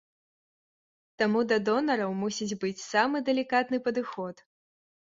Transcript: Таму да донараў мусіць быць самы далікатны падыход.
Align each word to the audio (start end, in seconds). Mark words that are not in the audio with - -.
Таму 1.21 1.39
да 1.51 1.57
донараў 1.69 2.17
мусіць 2.25 2.51
быць 2.65 2.75
самы 2.91 3.17
далікатны 3.31 3.77
падыход. 3.91 4.35